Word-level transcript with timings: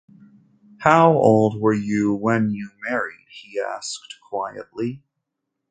“How 0.79 1.11
old 1.11 1.61
were 1.61 1.75
you 1.75 2.15
when 2.15 2.49
you 2.49 2.71
married?” 2.89 3.27
he 3.29 3.59
asked 3.59 4.17
quietly. 4.27 5.03